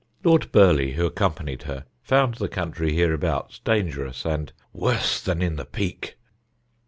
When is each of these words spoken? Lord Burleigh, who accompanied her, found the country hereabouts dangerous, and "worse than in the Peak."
Lord 0.23 0.51
Burleigh, 0.51 0.93
who 0.93 1.05
accompanied 1.05 1.61
her, 1.69 1.85
found 2.01 2.33
the 2.33 2.47
country 2.47 2.93
hereabouts 2.93 3.59
dangerous, 3.59 4.25
and 4.25 4.51
"worse 4.73 5.21
than 5.21 5.43
in 5.43 5.57
the 5.57 5.65
Peak." 5.65 6.17